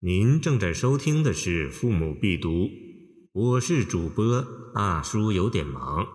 [0.00, 2.50] 您正在收听的是《父母必读》，
[3.32, 6.06] 我是主播大叔，有点忙。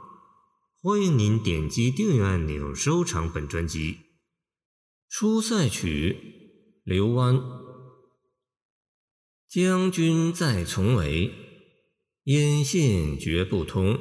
[0.79, 3.93] 欢迎您点击订阅按钮，收藏本专辑。
[5.09, 6.15] 《出塞曲》
[6.83, 7.41] 刘湾。
[9.49, 11.33] 将军在从围，
[12.23, 13.99] 音信绝不通。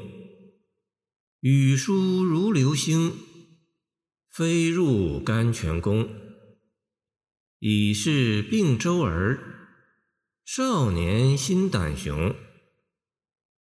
[1.41, 3.15] 语书如流星，
[4.31, 6.07] 飞入甘泉宫。
[7.61, 9.57] 已是并州儿。
[10.53, 12.35] 少年心胆雄，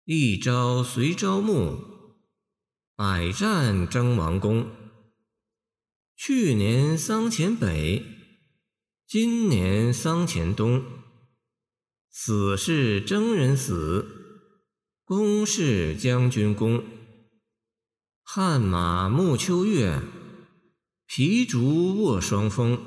[0.05, 1.82] 一朝随朝暮，
[2.96, 4.72] 百战争王宫。
[6.16, 8.05] 去年桑前北，
[9.05, 10.82] 今年桑前东。
[12.10, 14.08] 死是征人死，
[15.04, 16.85] 公是将军功。
[18.24, 20.02] 汗马暮秋月，
[21.05, 22.80] 皮竹卧霜风。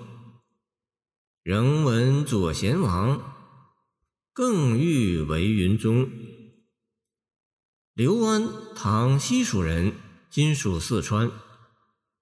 [1.43, 3.30] 仍闻左贤王。
[4.33, 6.11] 更欲为云宗。
[7.95, 9.93] 刘安，唐西蜀人，
[10.31, 11.31] 今属四川。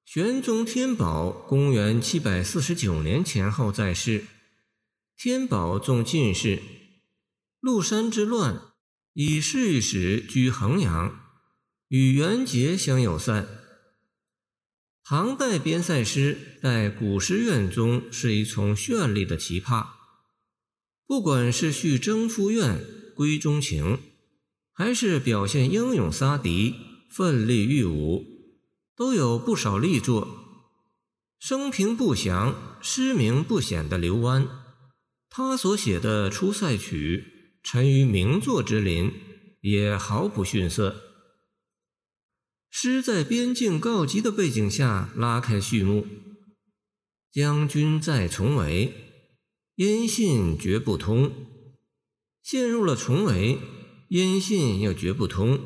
[0.05, 4.25] 玄宗天宝公元七百四十九年前后在世。
[5.17, 6.63] 天宝纵进士，
[7.61, 8.73] 麓山之乱，
[9.13, 11.21] 以御史居衡阳，
[11.89, 13.47] 与元节相友善。
[15.05, 19.98] 唐代边塞诗在古诗院中是一丛绚丽的奇葩。
[21.09, 22.85] 不管是叙征夫怨、
[23.17, 23.99] 闺中情，
[24.75, 26.75] 还是表现英勇杀敌、
[27.11, 28.27] 奋力御武，
[28.95, 30.29] 都有不少力作。
[31.39, 34.47] 生平不详、诗名不显的刘湾，
[35.31, 37.25] 他所写的《出塞曲》
[37.67, 39.11] 沉于名作之林，
[39.63, 40.95] 也毫不逊色。
[42.69, 46.07] 诗在边境告急的背景下拉开序幕，
[47.33, 49.08] 将军在重围。
[49.79, 51.31] 音信绝不通，
[52.43, 53.61] 陷入了重围，
[54.09, 55.61] 音信又绝不通，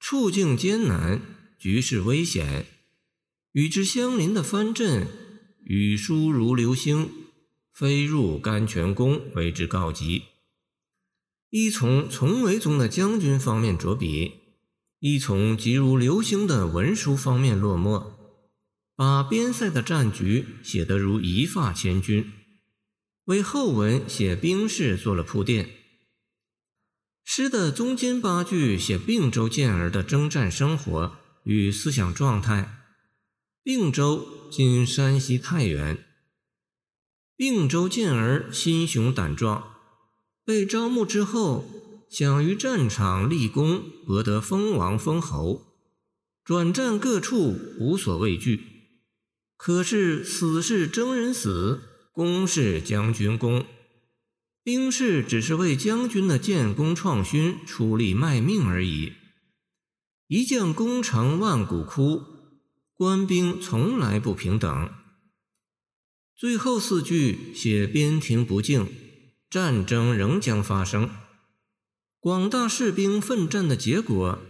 [0.00, 1.20] 处境艰难，
[1.58, 2.64] 局势危险。
[3.52, 5.06] 与之相邻的藩镇，
[5.62, 7.10] 与书如流星，
[7.74, 10.22] 飞入甘泉宫，为之告急。
[11.50, 14.32] 一从重围中的将军方面着笔，
[15.00, 18.40] 一从急如流星的文书方面落墨，
[18.96, 22.32] 把边塞的战局写得如一发千钧。
[23.28, 25.70] 为后文写兵事做了铺垫。
[27.24, 32.74] 诗的中间八句写并州健儿的征战生活与思想状态。
[33.62, 36.06] 并州今山西太原。
[37.36, 39.74] 并州健儿心雄胆壮，
[40.42, 41.66] 被招募之后，
[42.08, 45.66] 想于战场立功，博得封王封侯，
[46.42, 48.64] 转战各处无所畏惧。
[49.58, 51.82] 可是死是征人死。
[52.18, 53.64] 公是将军功，
[54.64, 59.12] 兵士只是为将军的建功创勋出力卖命而已。
[60.26, 62.24] 一将功成万骨枯，
[62.92, 64.90] 官兵从来不平等。
[66.34, 68.88] 最后四句写边庭不敬，
[69.48, 71.08] 战争仍将发生。
[72.18, 74.40] 广大士兵奋战的结果，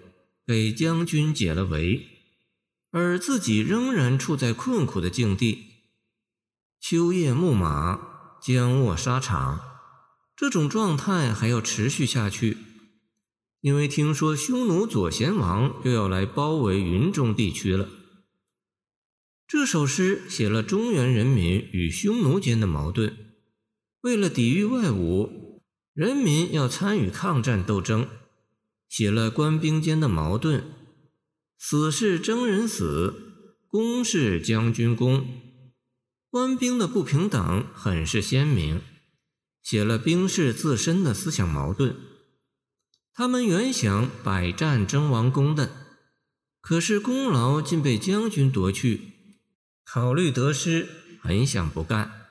[0.46, 2.06] 给将军解了围，
[2.92, 5.67] 而自己仍然处在困苦的境地。
[6.80, 9.60] 秋夜牧马，将卧沙场，
[10.36, 12.56] 这种状态还要持续下去，
[13.60, 17.88] 因为听说匈奴左贤王又要来包围云中地区了。
[19.46, 23.16] 这首诗写了中原人民与匈奴间的矛盾，
[24.02, 25.60] 为了抵御外侮，
[25.92, 28.08] 人民要参与抗战斗争，
[28.88, 30.64] 写了官兵间的矛盾，
[31.58, 33.14] 死是征人死，
[33.66, 35.26] 公是将军公。
[36.30, 38.82] 官兵的不平等很是鲜明，
[39.62, 41.96] 写了兵士自身的思想矛盾。
[43.14, 45.86] 他们原想百战争王功的，
[46.60, 49.00] 可是功劳竟被将军夺去，
[49.84, 50.86] 考虑得失，
[51.22, 52.28] 很想不干。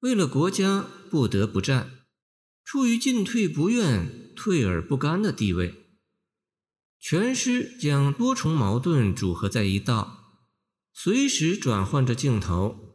[0.00, 1.90] 为了国家，不得不战，
[2.64, 5.74] 处于进退不愿、退而不甘的地位。
[6.98, 10.40] 全诗将多重矛盾组合在一道，
[10.94, 12.89] 随时转换着镜头。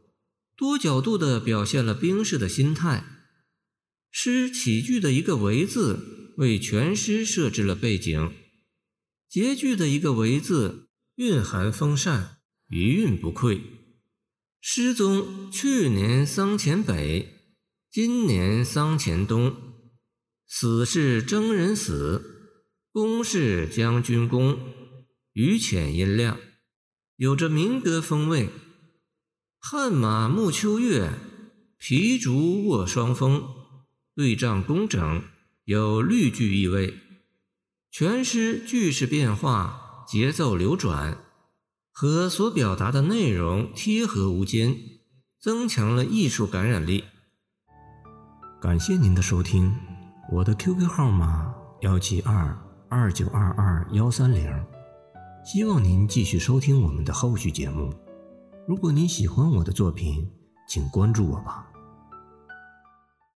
[0.56, 3.04] 多角度地表现了兵士的心态。
[4.10, 8.32] 诗起句的一个“为”字，为全诗设置了背景；
[9.28, 12.38] 结句的一个“为”字，蕴含风扇，
[12.70, 13.62] 余韵不愧。
[14.62, 17.52] 诗中“去年桑前北，
[17.92, 19.56] 今年桑前东”，
[20.48, 22.54] 死是征人死，
[22.94, 24.58] 公是将军公，
[25.34, 26.40] 语浅音亮，
[27.18, 28.50] 有着民歌风味。
[29.68, 31.10] 汗马暮秋月，
[31.80, 33.46] 皮竹卧霜风。
[34.16, 35.24] 对仗工整，
[35.64, 36.94] 有律句意味。
[37.90, 41.18] 全诗句式变化，节奏流转，
[41.92, 44.78] 和所表达的内容贴合无间，
[45.42, 47.06] 增强了艺术感染力。
[48.62, 49.76] 感谢您的收听，
[50.32, 51.52] 我的 QQ 号码
[51.82, 52.56] 幺七二
[52.88, 54.48] 二九二二幺三零，
[55.44, 58.05] 希望您继续收听我们的后续节目。
[58.68, 60.28] 如果你喜欢我的作品，
[60.68, 61.68] 请关注我吧。